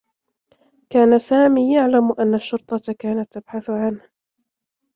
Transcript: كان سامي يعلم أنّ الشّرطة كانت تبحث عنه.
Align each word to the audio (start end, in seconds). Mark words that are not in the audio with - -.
كان 0.89 1.19
سامي 1.19 1.75
يعلم 1.75 2.13
أنّ 2.19 2.33
الشّرطة 2.35 2.95
كانت 2.99 3.33
تبحث 3.33 3.69
عنه. 3.69 4.09